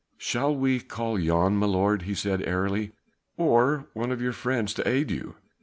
"Shall 0.17 0.55
we 0.55 0.79
call 0.79 1.19
Jan, 1.19 1.55
my 1.57 1.67
lord," 1.67 2.01
he 2.01 2.15
said 2.15 2.41
airily, 2.41 2.91
"or 3.37 3.85
one 3.93 4.11
of 4.11 4.19
your 4.19 4.33
friends 4.33 4.73
to 4.73 4.87
aid 4.89 5.11
you? 5.11 5.35